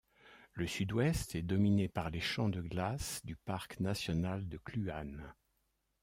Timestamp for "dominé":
1.43-1.87